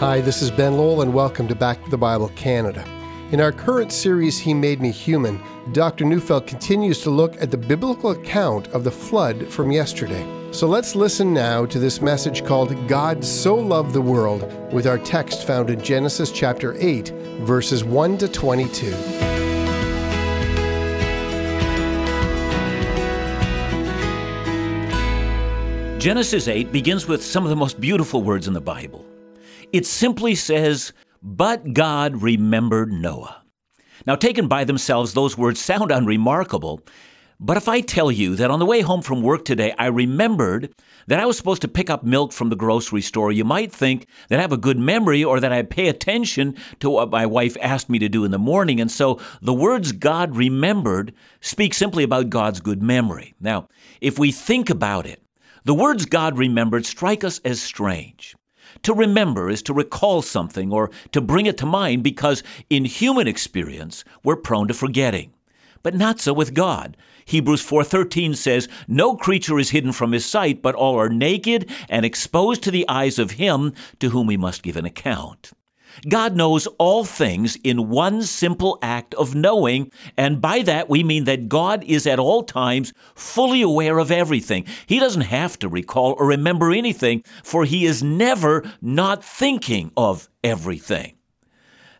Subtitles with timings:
[0.00, 2.82] Hi, this is Ben Lowell, and welcome to Back to the Bible Canada.
[3.32, 5.38] In our current series, He Made Me Human,
[5.72, 6.06] Dr.
[6.06, 10.26] Neufeld continues to look at the biblical account of the flood from yesterday.
[10.52, 14.96] So let's listen now to this message called God So Loved the World, with our
[14.96, 17.10] text found in Genesis chapter 8,
[17.42, 18.92] verses 1 to 22.
[25.98, 29.04] Genesis 8 begins with some of the most beautiful words in the Bible.
[29.72, 33.42] It simply says, But God remembered Noah.
[34.06, 36.80] Now, taken by themselves, those words sound unremarkable,
[37.42, 40.74] but if I tell you that on the way home from work today, I remembered
[41.06, 44.06] that I was supposed to pick up milk from the grocery store, you might think
[44.28, 47.56] that I have a good memory or that I pay attention to what my wife
[47.62, 48.78] asked me to do in the morning.
[48.78, 53.34] And so the words God remembered speak simply about God's good memory.
[53.40, 53.68] Now,
[54.02, 55.22] if we think about it,
[55.64, 58.36] the words God remembered strike us as strange.
[58.84, 63.28] To remember is to recall something or to bring it to mind because in human
[63.28, 65.32] experience, we're prone to forgetting.
[65.82, 66.96] But not so with God.
[67.24, 72.04] Hebrews 4:13 says, "No creature is hidden from his sight, but all are naked and
[72.04, 75.52] exposed to the eyes of him to whom we must give an account."
[76.08, 81.24] God knows all things in one simple act of knowing, and by that we mean
[81.24, 84.66] that God is at all times fully aware of everything.
[84.86, 90.28] He doesn't have to recall or remember anything, for He is never not thinking of
[90.42, 91.14] everything.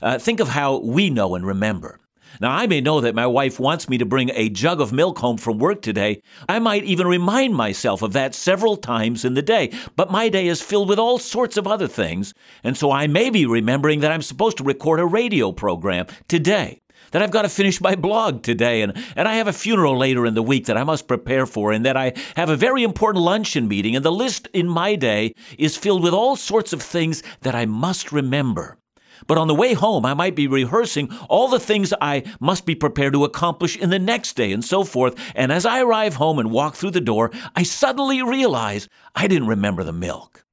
[0.03, 2.00] Uh, think of how we know and remember.
[2.41, 5.19] Now, I may know that my wife wants me to bring a jug of milk
[5.19, 6.23] home from work today.
[6.48, 10.47] I might even remind myself of that several times in the day, but my day
[10.47, 14.12] is filled with all sorts of other things, and so I may be remembering that
[14.12, 18.42] I'm supposed to record a radio program today that I've got to finish my blog
[18.42, 21.47] today, and, and I have a funeral later in the week that I must prepare
[21.47, 24.94] for, and that I have a very important luncheon meeting, and the list in my
[24.94, 28.77] day is filled with all sorts of things that I must remember.
[29.31, 32.75] But on the way home, I might be rehearsing all the things I must be
[32.75, 35.15] prepared to accomplish in the next day and so forth.
[35.37, 39.47] And as I arrive home and walk through the door, I suddenly realize I didn't
[39.47, 40.44] remember the milk.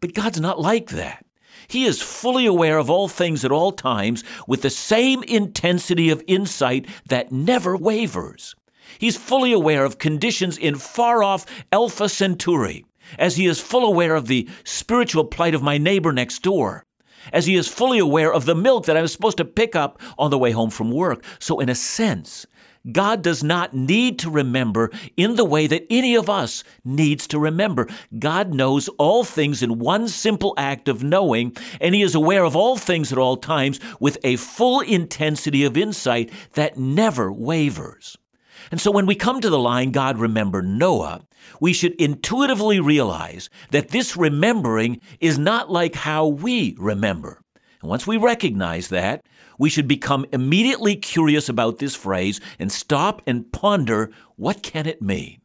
[0.00, 1.24] But God's not like that.
[1.68, 6.24] He is fully aware of all things at all times with the same intensity of
[6.26, 8.56] insight that never wavers.
[8.98, 12.84] He's fully aware of conditions in far off Alpha Centauri,
[13.16, 16.84] as he is full aware of the spiritual plight of my neighbor next door
[17.32, 20.30] as he is fully aware of the milk that I'm supposed to pick up on
[20.30, 21.24] the way home from work.
[21.38, 22.46] So, in a sense,
[22.92, 27.38] God does not need to remember in the way that any of us needs to
[27.38, 27.88] remember.
[28.18, 32.54] God knows all things in one simple act of knowing, and He is aware of
[32.54, 38.18] all things at all times with a full intensity of insight that never wavers.
[38.74, 41.22] And so when we come to the line, God remembered Noah,
[41.60, 47.40] we should intuitively realize that this remembering is not like how we remember.
[47.80, 49.24] And once we recognize that,
[49.60, 55.00] we should become immediately curious about this phrase and stop and ponder what can it
[55.00, 55.40] mean?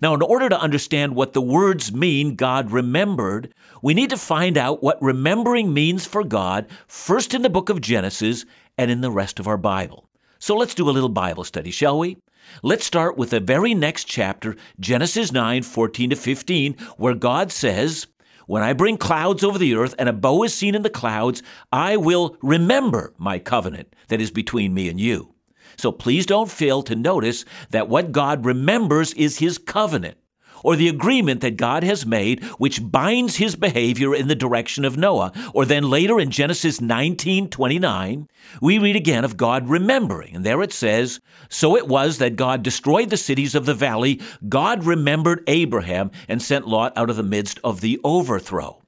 [0.00, 3.52] Now, in order to understand what the words mean, God remembered,
[3.82, 7.80] we need to find out what remembering means for God, first in the book of
[7.80, 8.44] Genesis
[8.78, 10.08] and in the rest of our Bible.
[10.38, 12.16] So let's do a little Bible study, shall we?
[12.62, 18.06] Let's start with the very next chapter, Genesis 9 14 to 15, where God says,
[18.46, 21.42] When I bring clouds over the earth and a bow is seen in the clouds,
[21.72, 25.34] I will remember my covenant that is between me and you.
[25.76, 30.18] So please don't fail to notice that what God remembers is his covenant
[30.62, 34.96] or the agreement that God has made, which binds his behavior in the direction of
[34.96, 35.32] Noah.
[35.54, 38.28] Or then later in Genesis 19 29,
[38.60, 40.36] we read again of God remembering.
[40.36, 44.20] And there it says, So it was that God destroyed the cities of the valley.
[44.48, 48.80] God remembered Abraham and sent Lot out of the midst of the overthrow.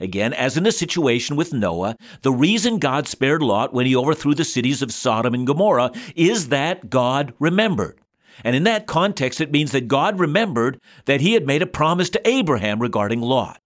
[0.00, 4.34] Again, as in the situation with Noah, the reason God spared Lot when he overthrew
[4.34, 8.00] the cities of Sodom and Gomorrah is that God remembered.
[8.42, 12.10] And in that context, it means that God remembered that he had made a promise
[12.10, 13.60] to Abraham regarding Lot.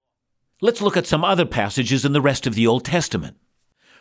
[0.60, 3.36] Let's look at some other passages in the rest of the Old Testament.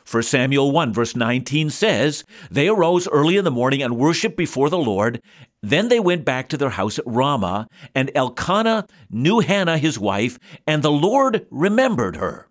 [0.09, 4.69] 1 Samuel 1, verse 19 says, They arose early in the morning and worshiped before
[4.69, 5.21] the Lord.
[5.61, 10.39] Then they went back to their house at Ramah, and Elkanah knew Hannah his wife,
[10.65, 12.47] and the Lord remembered her.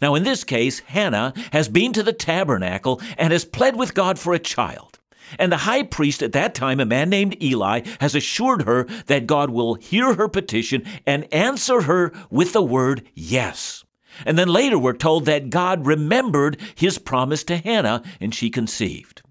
[0.00, 4.16] Now, in this case, Hannah has been to the tabernacle and has pled with God
[4.16, 4.99] for a child.
[5.38, 9.26] And the high priest at that time, a man named Eli, has assured her that
[9.26, 13.84] God will hear her petition and answer her with the word yes.
[14.26, 19.22] And then later we're told that God remembered his promise to Hannah and she conceived.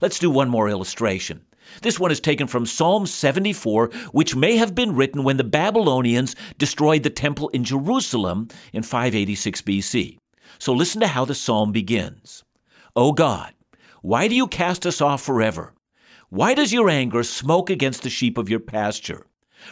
[0.00, 1.42] Let's do one more illustration.
[1.82, 6.34] This one is taken from Psalm 74, which may have been written when the Babylonians
[6.58, 10.18] destroyed the temple in Jerusalem in 586 BC.
[10.58, 12.44] So listen to how the psalm begins.
[12.96, 13.54] O God,
[14.02, 15.74] why do you cast us off forever?
[16.30, 19.26] Why does your anger smoke against the sheep of your pasture?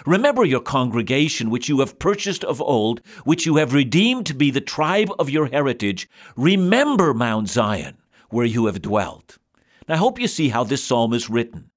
[0.05, 4.51] Remember your congregation, which you have purchased of old, which you have redeemed to be
[4.51, 6.09] the tribe of your heritage.
[6.37, 7.97] Remember Mount Zion,
[8.29, 9.39] where you have dwelt.
[9.89, 11.71] Now, I hope you see how this psalm is written.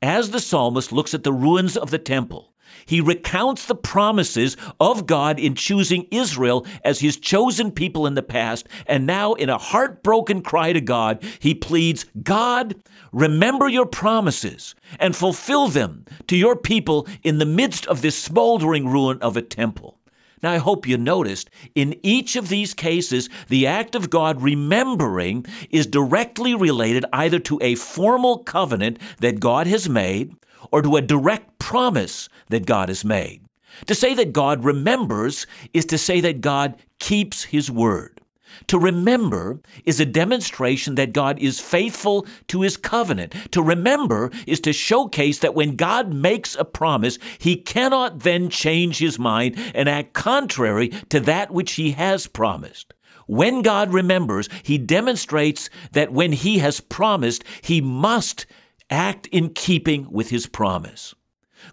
[0.00, 2.54] As the psalmist looks at the ruins of the temple,
[2.86, 8.22] he recounts the promises of God in choosing Israel as his chosen people in the
[8.22, 12.76] past, and now, in a heartbroken cry to God, he pleads, God,
[13.12, 18.88] remember your promises and fulfill them to your people in the midst of this smoldering
[18.88, 19.98] ruin of a temple.
[20.42, 25.44] Now, I hope you noticed in each of these cases, the act of God remembering
[25.70, 30.34] is directly related either to a formal covenant that God has made
[30.70, 33.42] or to a direct promise that God has made.
[33.86, 38.20] To say that God remembers is to say that God keeps his word.
[38.68, 43.34] To remember is a demonstration that God is faithful to his covenant.
[43.52, 48.98] To remember is to showcase that when God makes a promise, he cannot then change
[48.98, 52.94] his mind and act contrary to that which he has promised.
[53.26, 58.46] When God remembers, he demonstrates that when he has promised, he must
[58.90, 61.14] act in keeping with his promise.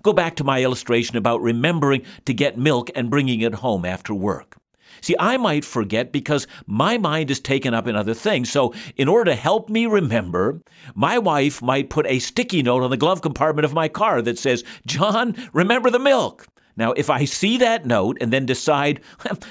[0.04, 4.14] Go back to my illustration about remembering to get milk and bringing it home after
[4.14, 4.58] work.
[5.02, 8.50] See, I might forget because my mind is taken up in other things.
[8.50, 10.62] So, in order to help me remember,
[10.96, 14.40] my wife might put a sticky note on the glove compartment of my car that
[14.40, 16.48] says, John, remember the milk.
[16.78, 19.02] Now, if I see that note and then decide,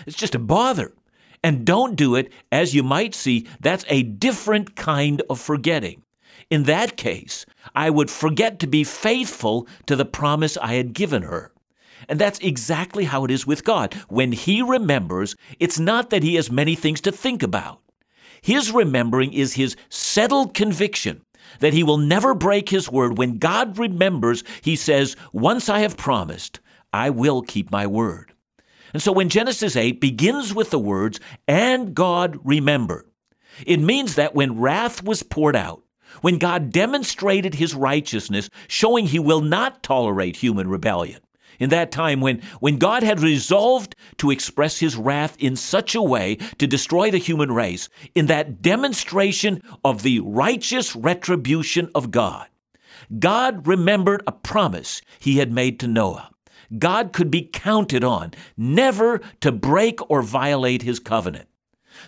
[0.07, 0.93] it's just a bother,
[1.43, 6.04] and don't do it, as you might see, that's a different kind of forgetting.
[6.55, 11.23] In that case, I would forget to be faithful to the promise I had given
[11.23, 11.53] her.
[12.09, 13.93] And that's exactly how it is with God.
[14.09, 17.81] When He remembers, it's not that He has many things to think about.
[18.41, 21.23] His remembering is His settled conviction
[21.59, 23.19] that He will never break His word.
[23.19, 26.61] When God remembers, He says, Once I have promised,
[26.93, 28.33] I will keep my word.
[28.93, 31.19] And so when Genesis 8 begins with the words,
[31.49, 33.11] and God remembered,
[33.67, 35.84] it means that when wrath was poured out,
[36.21, 41.21] when God demonstrated his righteousness, showing he will not tolerate human rebellion.
[41.59, 46.03] In that time, when, when God had resolved to express his wrath in such a
[46.03, 52.49] way to destroy the human race, in that demonstration of the righteous retribution of God,
[53.19, 56.31] God remembered a promise he had made to Noah.
[56.79, 61.49] God could be counted on never to break or violate his covenant.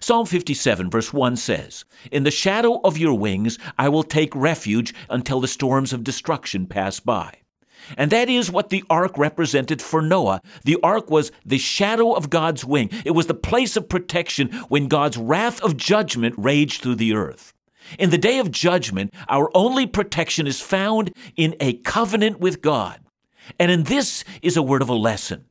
[0.01, 4.95] Psalm 57, verse 1 says, In the shadow of your wings I will take refuge
[5.09, 7.35] until the storms of destruction pass by.
[7.97, 10.41] And that is what the ark represented for Noah.
[10.65, 12.91] The ark was the shadow of God's wing.
[13.05, 17.53] It was the place of protection when God's wrath of judgment raged through the earth.
[17.99, 23.01] In the day of judgment, our only protection is found in a covenant with God.
[23.61, 25.45] And in this is a word of a lesson.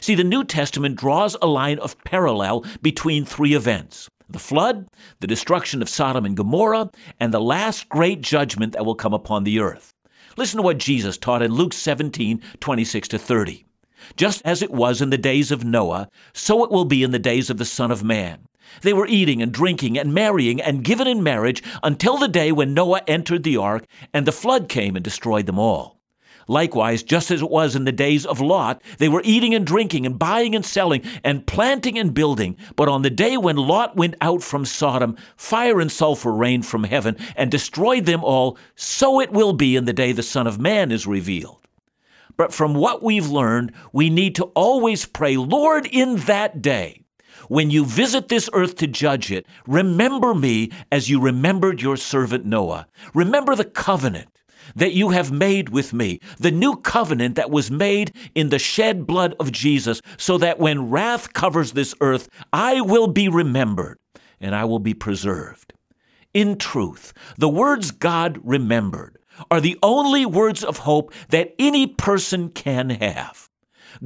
[0.00, 4.88] See, the New Testament draws a line of parallel between three events the flood,
[5.20, 6.90] the destruction of Sodom and Gomorrah,
[7.20, 9.92] and the last great judgment that will come upon the earth.
[10.36, 13.66] Listen to what Jesus taught in Luke 17 26 to 30.
[14.16, 17.18] Just as it was in the days of Noah, so it will be in the
[17.18, 18.46] days of the Son of Man.
[18.80, 22.74] They were eating and drinking and marrying and given in marriage until the day when
[22.74, 23.84] Noah entered the ark
[24.14, 26.00] and the flood came and destroyed them all.
[26.48, 30.06] Likewise, just as it was in the days of Lot, they were eating and drinking
[30.06, 32.56] and buying and selling and planting and building.
[32.76, 36.84] But on the day when Lot went out from Sodom, fire and sulfur rained from
[36.84, 38.58] heaven and destroyed them all.
[38.74, 41.58] So it will be in the day the Son of Man is revealed.
[42.36, 47.04] But from what we've learned, we need to always pray, Lord, in that day,
[47.48, 52.46] when you visit this earth to judge it, remember me as you remembered your servant
[52.46, 52.86] Noah.
[53.14, 54.28] Remember the covenant
[54.74, 59.06] that you have made with me, the new covenant that was made in the shed
[59.06, 63.98] blood of Jesus, so that when wrath covers this earth, I will be remembered
[64.40, 65.72] and I will be preserved.
[66.34, 69.18] In truth, the words God remembered
[69.50, 73.48] are the only words of hope that any person can have.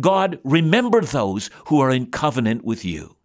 [0.01, 3.17] God, remember those who are in covenant with you.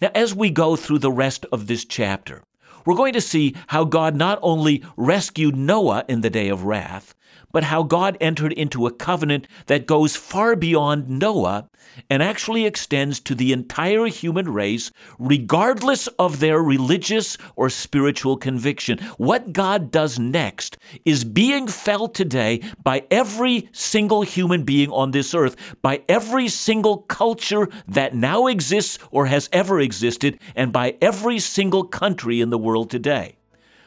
[0.00, 2.42] Now, as we go through the rest of this chapter,
[2.84, 7.14] we're going to see how God not only rescued Noah in the day of wrath,
[7.52, 11.68] but how God entered into a covenant that goes far beyond Noah
[12.08, 18.98] and actually extends to the entire human race, regardless of their religious or spiritual conviction.
[19.18, 25.34] What God does next is being felt today by every single human being on this
[25.34, 31.38] earth, by every single culture that now exists or has ever existed, and by every
[31.38, 33.36] single country in the world today.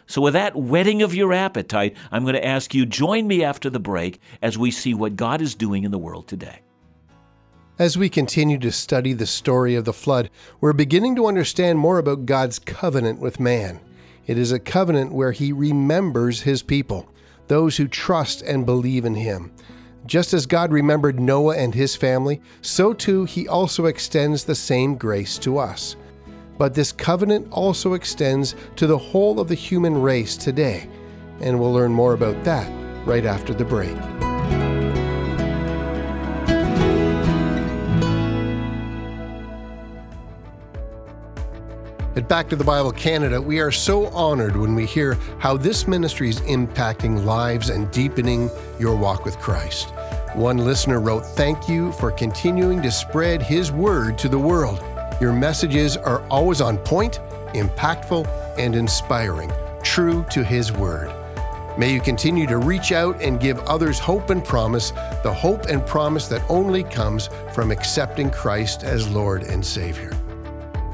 [0.07, 3.69] So, with that whetting of your appetite, I'm going to ask you join me after
[3.69, 6.59] the break as we see what God is doing in the world today.
[7.77, 10.29] As we continue to study the story of the flood,
[10.62, 13.81] we're beginning to understand more about God's covenant with man.
[14.27, 17.09] It is a covenant where He remembers His people,
[17.47, 19.51] those who trust and believe in Him.
[20.05, 24.95] Just as God remembered Noah and his family, so too He also extends the same
[24.95, 25.95] grace to us.
[26.57, 30.88] But this covenant also extends to the whole of the human race today,
[31.41, 32.71] and we'll learn more about that
[33.05, 33.95] right after the break.
[42.15, 45.85] At Back to the Bible Canada, we are so honored when we hear how this
[45.85, 49.89] ministry is impacting lives and deepening your walk with Christ.
[50.33, 54.81] One listener wrote, Thank you for continuing to spread His word to the world.
[55.22, 57.19] Your messages are always on point,
[57.53, 59.51] impactful, and inspiring,
[59.84, 61.13] true to His Word.
[61.77, 64.91] May you continue to reach out and give others hope and promise,
[65.24, 70.12] the hope and promise that only comes from accepting Christ as Lord and Savior.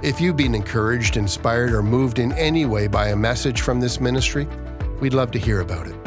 [0.04, 4.00] If you've been encouraged, inspired, or moved in any way by a message from this
[4.00, 4.48] ministry,
[5.00, 6.01] we'd love to hear about it.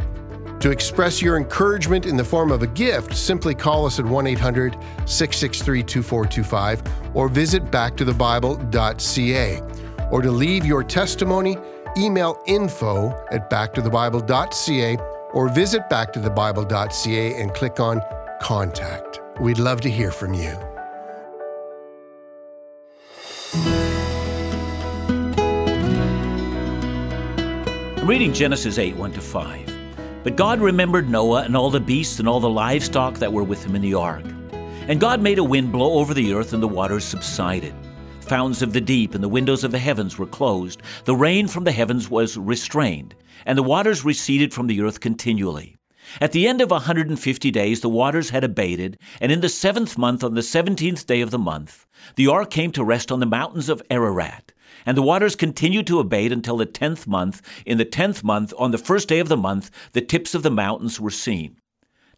[0.64, 4.26] To express your encouragement in the form of a gift, simply call us at 1
[4.26, 4.72] 800
[5.04, 6.82] 663 2425
[7.14, 9.60] or visit backtothebible.ca.
[10.10, 11.58] Or to leave your testimony,
[11.98, 14.96] email info at backtothebible.ca
[15.34, 18.00] or visit backtothebible.ca and click on
[18.40, 19.20] Contact.
[19.40, 20.58] We'd love to hear from you.
[27.98, 29.73] I'm reading Genesis 8 1 to 5.
[30.24, 33.62] But God remembered Noah and all the beasts and all the livestock that were with
[33.62, 34.24] him in the ark.
[34.88, 37.74] And God made a wind blow over the earth, and the waters subsided.
[38.20, 40.80] Fountains of the deep and the windows of the heavens were closed.
[41.04, 43.14] The rain from the heavens was restrained,
[43.44, 45.76] and the waters receded from the earth continually.
[46.22, 49.98] At the end of a 150 days, the waters had abated, and in the seventh
[49.98, 51.84] month, on the seventeenth day of the month,
[52.16, 54.52] the ark came to rest on the mountains of Ararat.
[54.86, 57.42] And the waters continued to abate until the tenth month.
[57.64, 60.50] In the tenth month, on the first day of the month, the tips of the
[60.50, 61.56] mountains were seen.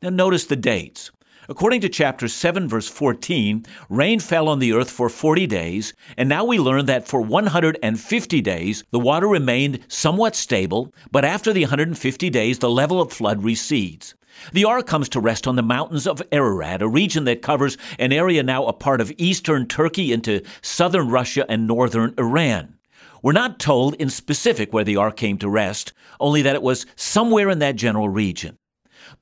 [0.02, 1.10] Now notice the dates.
[1.48, 6.28] According to chapter 7, verse 14, rain fell on the earth for 40 days, and
[6.28, 11.62] now we learn that for 150 days the water remained somewhat stable, but after the
[11.62, 14.16] 150 days the level of flood recedes.
[14.52, 18.12] The ark comes to rest on the mountains of Ararat, a region that covers an
[18.12, 22.78] area now a part of eastern Turkey into southern Russia and northern Iran.
[23.22, 26.86] We're not told in specific where the ark came to rest, only that it was
[26.96, 28.58] somewhere in that general region.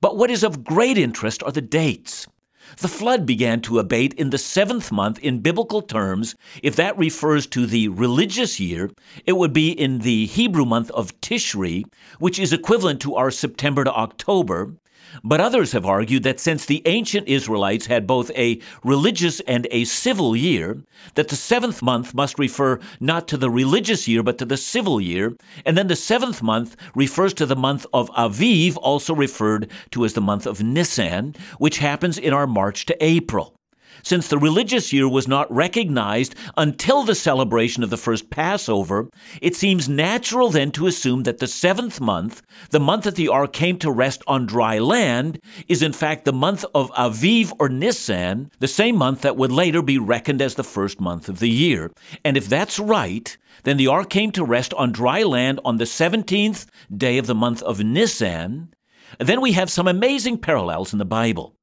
[0.00, 2.26] But what is of great interest are the dates.
[2.78, 6.34] The flood began to abate in the seventh month in biblical terms.
[6.62, 8.90] If that refers to the religious year,
[9.26, 11.84] it would be in the Hebrew month of Tishri,
[12.18, 14.74] which is equivalent to our September to October.
[15.22, 19.84] But others have argued that since the ancient Israelites had both a religious and a
[19.84, 20.82] civil year,
[21.14, 25.00] that the seventh month must refer not to the religious year but to the civil
[25.00, 30.04] year, and then the seventh month refers to the month of Aviv, also referred to
[30.04, 33.54] as the month of Nisan, which happens in our March to April.
[34.04, 39.08] Since the religious year was not recognized until the celebration of the first Passover,
[39.40, 43.54] it seems natural then to assume that the seventh month, the month that the ark
[43.54, 48.50] came to rest on dry land, is in fact the month of Aviv or Nisan,
[48.58, 51.90] the same month that would later be reckoned as the first month of the year.
[52.26, 55.84] And if that's right, then the ark came to rest on dry land on the
[55.84, 58.74] 17th day of the month of Nisan.
[59.18, 61.56] Then we have some amazing parallels in the Bible.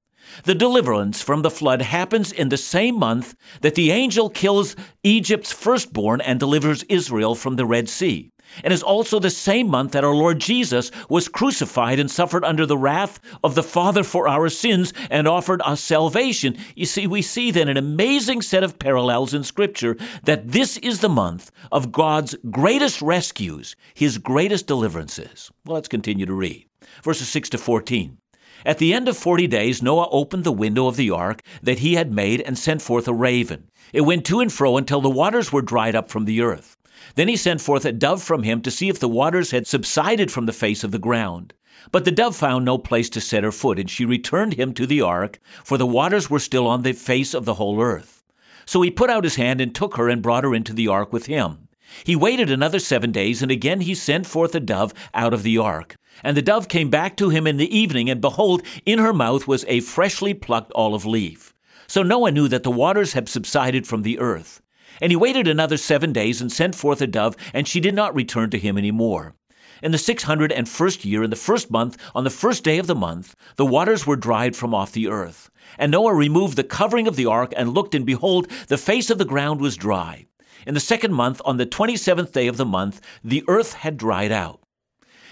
[0.43, 5.51] The deliverance from the flood happens in the same month that the angel kills Egypt's
[5.51, 8.31] firstborn and delivers Israel from the Red Sea,
[8.63, 12.65] and is also the same month that our Lord Jesus was crucified and suffered under
[12.65, 16.57] the wrath of the Father for our sins and offered us salvation.
[16.75, 20.99] You see, we see then an amazing set of parallels in Scripture that this is
[20.99, 25.51] the month of God's greatest rescues, his greatest deliverances.
[25.65, 26.67] Well, let's continue to read.
[27.03, 28.17] Verses 6 to 14.
[28.65, 31.95] At the end of forty days, Noah opened the window of the ark that he
[31.95, 33.69] had made and sent forth a raven.
[33.93, 36.77] It went to and fro until the waters were dried up from the earth.
[37.15, 40.31] Then he sent forth a dove from him to see if the waters had subsided
[40.31, 41.53] from the face of the ground.
[41.91, 44.85] But the dove found no place to set her foot, and she returned him to
[44.85, 48.23] the ark, for the waters were still on the face of the whole earth.
[48.65, 51.11] So he put out his hand and took her and brought her into the ark
[51.11, 51.67] with him.
[52.03, 55.57] He waited another seven days, and again he sent forth a dove out of the
[55.57, 55.95] ark.
[56.23, 59.47] And the dove came back to him in the evening, and behold, in her mouth
[59.47, 61.53] was a freshly plucked olive leaf.
[61.87, 64.61] So Noah knew that the waters had subsided from the earth.
[65.01, 68.13] And he waited another seven days and sent forth a dove, and she did not
[68.13, 69.35] return to him any more.
[69.81, 72.77] In the six hundred and first year, in the first month, on the first day
[72.77, 75.49] of the month, the waters were dried from off the earth.
[75.79, 79.17] And Noah removed the covering of the ark, and looked, and behold, the face of
[79.17, 80.27] the ground was dry.
[80.67, 83.97] In the second month, on the twenty seventh day of the month, the earth had
[83.97, 84.60] dried out.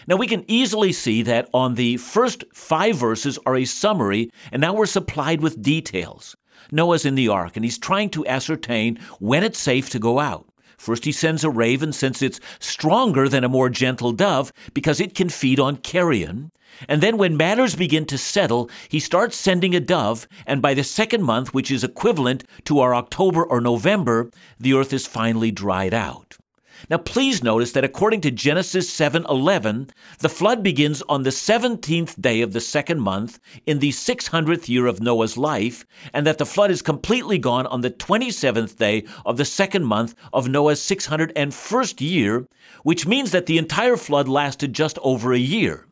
[0.10, 4.60] Now we can easily see that on the first five verses are a summary, and
[4.60, 6.36] now we're supplied with details.
[6.72, 10.50] Noah's in the ark and he's trying to ascertain when it's safe to go out.
[10.80, 15.14] First, he sends a raven since it's stronger than a more gentle dove because it
[15.14, 16.52] can feed on carrion.
[16.88, 20.84] And then, when matters begin to settle, he starts sending a dove, and by the
[20.84, 25.94] second month, which is equivalent to our October or November, the earth is finally dried
[25.94, 26.39] out.
[26.88, 32.42] Now please notice that according to Genesis 7:11, the flood begins on the 17th day
[32.42, 36.72] of the second month in the 600th year of Noah's life, and that the flood
[36.72, 42.48] is completely gone on the 27th day of the second month of Noah's 601st year,
[42.84, 45.88] which means that the entire flood lasted just over a year.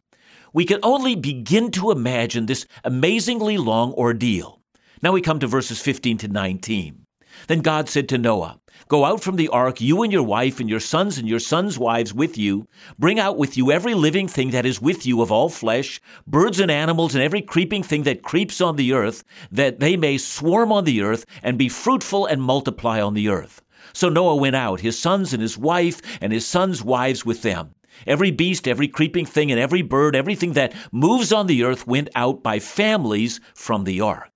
[0.54, 4.62] We can only begin to imagine this amazingly long ordeal.
[5.02, 7.07] Now we come to verses 15 to 19.
[7.48, 10.70] Then God said to Noah, Go out from the ark, you and your wife, and
[10.70, 12.68] your sons and your sons' wives with you.
[12.98, 16.60] Bring out with you every living thing that is with you of all flesh, birds
[16.60, 20.72] and animals, and every creeping thing that creeps on the earth, that they may swarm
[20.72, 23.62] on the earth, and be fruitful and multiply on the earth.
[23.94, 27.74] So Noah went out, his sons and his wife, and his sons' wives with them.
[28.06, 32.10] Every beast, every creeping thing, and every bird, everything that moves on the earth went
[32.16, 34.30] out by families from the ark.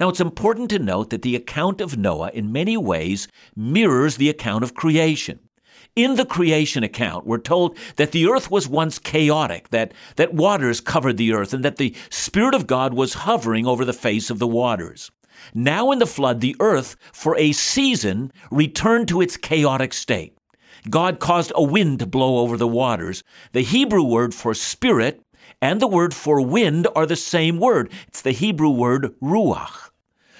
[0.00, 4.28] Now, it's important to note that the account of Noah, in many ways, mirrors the
[4.28, 5.40] account of creation.
[5.94, 10.80] In the creation account, we're told that the earth was once chaotic, that, that waters
[10.80, 14.38] covered the earth, and that the Spirit of God was hovering over the face of
[14.38, 15.10] the waters.
[15.54, 20.36] Now, in the flood, the earth, for a season, returned to its chaotic state.
[20.90, 23.24] God caused a wind to blow over the waters.
[23.52, 25.22] The Hebrew word for spirit
[25.66, 27.90] and the word for wind are the same word.
[28.06, 29.90] It's the Hebrew word ruach.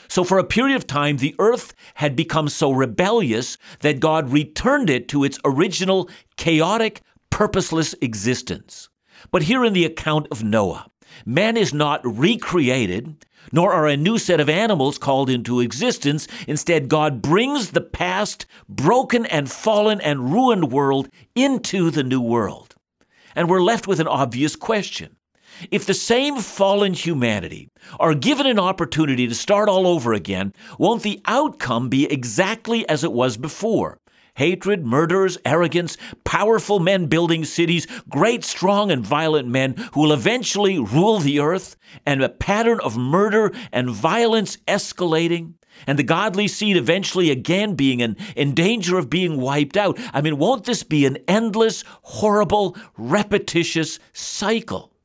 [0.07, 4.89] So, for a period of time, the earth had become so rebellious that God returned
[4.89, 8.89] it to its original chaotic, purposeless existence.
[9.33, 10.87] But here in the account of Noah,
[11.25, 16.29] man is not recreated, nor are a new set of animals called into existence.
[16.47, 22.77] Instead, God brings the past, broken and fallen and ruined world into the new world
[23.37, 25.15] and we're left with an obvious question.
[25.71, 31.03] If the same fallen humanity are given an opportunity to start all over again, won't
[31.03, 34.01] the outcome be exactly as it was before?
[34.35, 40.79] Hatred, murders, arrogance, powerful men building cities, great, strong, and violent men who will eventually
[40.79, 45.55] rule the earth, and a pattern of murder and violence escalating?
[45.87, 49.99] and the godly seed eventually again being in, in danger of being wiped out.
[50.14, 54.96] I mean, won't this be an endless, horrible, repetitious cycle?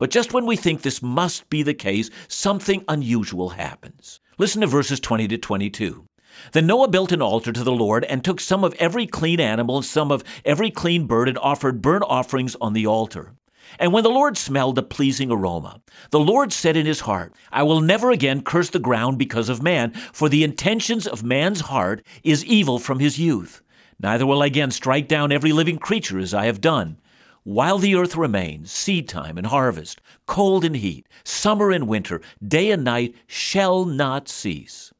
[0.00, 4.18] But just when we think this must be the case, something unusual happens.
[4.38, 6.06] Listen to verses 20 to 22.
[6.52, 9.76] Then Noah built an altar to the Lord and took some of every clean animal
[9.76, 13.34] and some of every clean bird and offered burnt offerings on the altar.
[13.78, 17.62] And when the Lord smelled a pleasing aroma, the Lord said in his heart, I
[17.62, 22.02] will never again curse the ground because of man, for the intentions of man's heart
[22.24, 23.60] is evil from his youth.
[24.00, 26.96] Neither will I again strike down every living creature as I have done.
[27.42, 32.70] While the earth remains, seed time and harvest, cold and heat, summer and winter, day
[32.70, 34.92] and night shall not cease.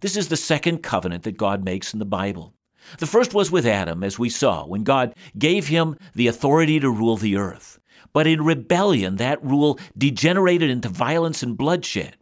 [0.00, 2.52] This is the second covenant that God makes in the Bible.
[2.98, 6.90] The first was with Adam, as we saw, when God gave him the authority to
[6.90, 7.78] rule the earth.
[8.12, 12.18] But in rebellion, that rule degenerated into violence and bloodshed.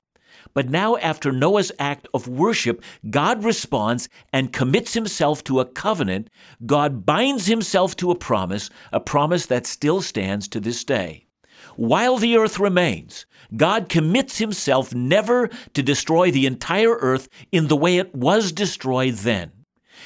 [0.55, 6.29] But now, after Noah's act of worship, God responds and commits himself to a covenant.
[6.67, 11.27] God binds himself to a promise, a promise that still stands to this day.
[11.77, 13.25] While the earth remains,
[13.57, 19.15] God commits himself never to destroy the entire earth in the way it was destroyed
[19.15, 19.53] then.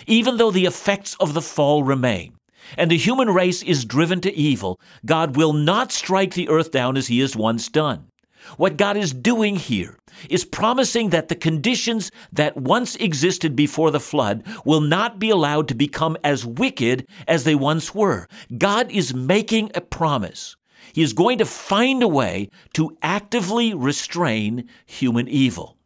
[0.07, 2.35] Even though the effects of the fall remain,
[2.77, 6.97] and the human race is driven to evil, God will not strike the earth down
[6.97, 8.11] as he has once done.
[8.57, 9.99] What God is doing here
[10.31, 15.69] is promising that the conditions that once existed before the flood will not be allowed
[15.69, 18.29] to become as wicked as they once were.
[18.57, 20.57] God is making a promise.
[20.93, 25.77] He is going to find a way to actively restrain human evil.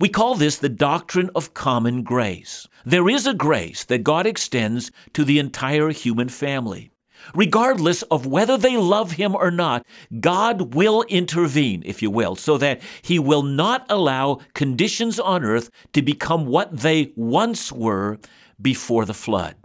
[0.00, 2.66] We call this the doctrine of common grace.
[2.86, 6.90] There is a grace that God extends to the entire human family.
[7.34, 9.86] Regardless of whether they love Him or not,
[10.20, 15.70] God will intervene, if you will, so that He will not allow conditions on earth
[15.92, 18.18] to become what they once were
[18.60, 19.56] before the flood.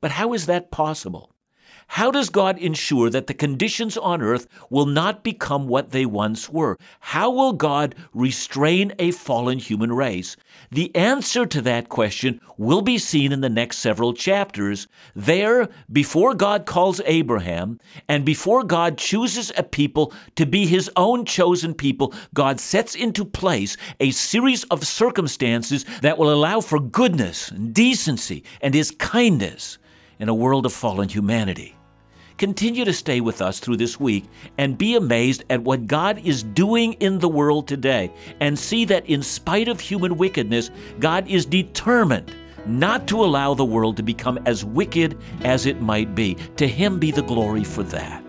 [0.00, 1.31] But how is that possible?
[1.96, 6.48] How does God ensure that the conditions on earth will not become what they once
[6.48, 6.78] were?
[7.00, 10.34] How will God restrain a fallen human race?
[10.70, 14.88] The answer to that question will be seen in the next several chapters.
[15.14, 17.78] There, before God calls Abraham,
[18.08, 23.22] and before God chooses a people to be his own chosen people, God sets into
[23.22, 29.76] place a series of circumstances that will allow for goodness and decency and his kindness
[30.18, 31.76] in a world of fallen humanity.
[32.42, 34.24] Continue to stay with us through this week
[34.58, 39.06] and be amazed at what God is doing in the world today and see that
[39.06, 42.34] in spite of human wickedness, God is determined
[42.66, 46.34] not to allow the world to become as wicked as it might be.
[46.56, 48.24] To Him be the glory for that.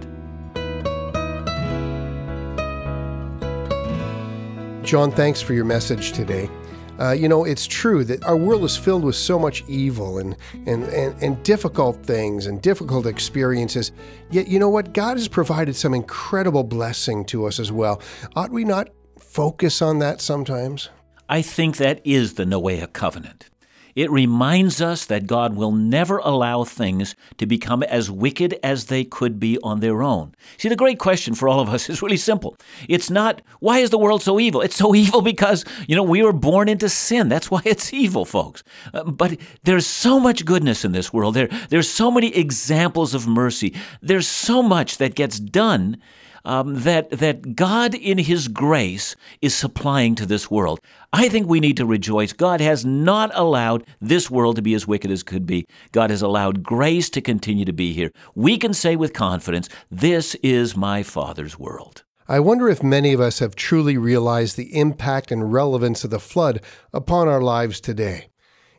[4.84, 6.52] John, thanks for your message today.
[7.00, 10.36] Uh, you know, it's true that our world is filled with so much evil and,
[10.68, 13.92] and, and, and difficult things and difficult experiences.
[14.30, 14.94] Yet, you know what?
[14.94, 18.02] God has provided some incredible blessing to us as well.
[18.36, 20.90] Ought we not focus on that sometimes?
[21.30, 23.50] I think that is the Noahic covenant.
[23.96, 29.04] It reminds us that God will never allow things to become as wicked as they
[29.04, 30.34] could be on their own.
[30.58, 32.58] See, the great question for all of us is really simple.
[32.90, 34.62] It's not, why is the world so evil?
[34.62, 37.30] It's so evil because, you know, we were born into sin.
[37.30, 38.64] That's why it's evil, folks.
[38.94, 41.36] Uh, but there's so much goodness in this world.
[41.36, 43.76] There, there's so many examples of mercy.
[44.02, 45.98] There's so much that gets done
[46.46, 50.80] um, that, that God, in His grace, is supplying to this world.
[51.12, 52.34] I think we need to rejoice.
[52.34, 55.66] God has not allowed this world to be as wicked as could be.
[55.92, 58.12] God has allowed grace to continue to be here.
[58.36, 62.04] We can say with confidence, This is my Father's world.
[62.28, 66.20] I wonder if many of us have truly realized the impact and relevance of the
[66.20, 66.62] flood
[66.94, 68.28] upon our lives today.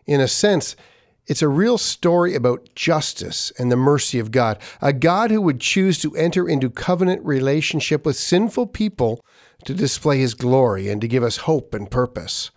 [0.06, 0.76] In a sense,
[1.26, 5.60] it's a real story about justice and the mercy of God, a God who would
[5.60, 9.24] choose to enter into covenant relationship with sinful people
[9.64, 12.50] to display his glory and to give us hope and purpose.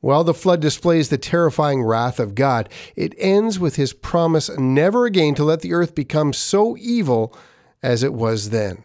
[0.00, 5.06] While the flood displays the terrifying wrath of God, it ends with his promise never
[5.06, 7.36] again to let the earth become so evil
[7.82, 8.84] as it was then.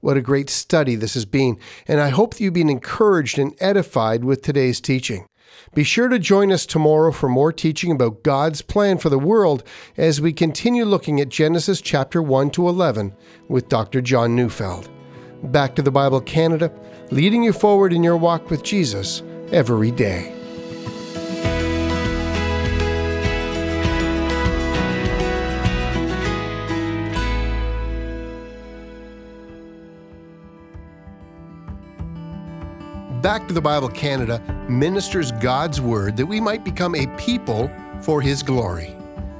[0.00, 3.54] What a great study this has been, and I hope that you've been encouraged and
[3.58, 5.26] edified with today's teaching.
[5.74, 9.62] Be sure to join us tomorrow for more teaching about God's plan for the world
[9.96, 13.14] as we continue looking at Genesis chapter 1 to 11
[13.48, 14.00] with Dr.
[14.00, 14.88] John Neufeld.
[15.44, 16.72] Back to the Bible Canada,
[17.10, 20.33] leading you forward in your walk with Jesus every day.
[33.24, 37.70] Back to the Bible Canada ministers God's Word that we might become a people
[38.02, 38.94] for His glory.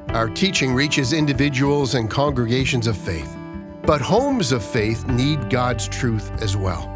[0.08, 3.36] Our teaching reaches individuals and congregations of faith,
[3.82, 6.86] but homes of faith need God's truth as well.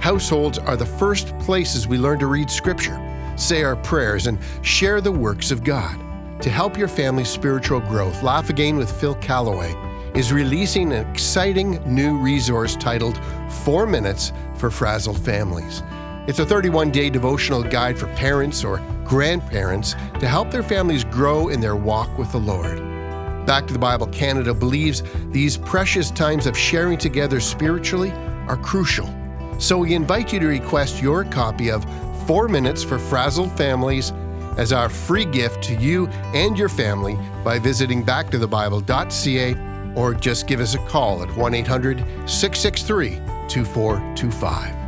[0.00, 2.98] Households are the first places we learn to read Scripture,
[3.36, 6.00] say our prayers, and share the works of God.
[6.40, 9.74] To help your family's spiritual growth, Laugh Again with Phil Callaway
[10.14, 13.20] is releasing an exciting new resource titled
[13.62, 15.82] Four Minutes for Frazzled Families.
[16.30, 21.48] It's a 31 day devotional guide for parents or grandparents to help their families grow
[21.48, 22.78] in their walk with the Lord.
[23.46, 28.12] Back to the Bible Canada believes these precious times of sharing together spiritually
[28.46, 29.12] are crucial.
[29.58, 31.84] So we invite you to request your copy of
[32.28, 34.12] Four Minutes for Frazzled Families
[34.56, 40.60] as our free gift to you and your family by visiting backtothebible.ca or just give
[40.60, 41.98] us a call at 1 800
[42.30, 43.16] 663
[43.48, 44.79] 2425.